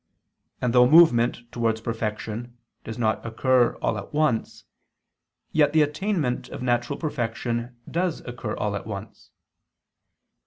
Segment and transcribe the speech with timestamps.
[0.63, 4.63] And though movement towards perfection does not occur all at once,
[5.51, 9.29] yet the attainment of natural perfection does occur all at once.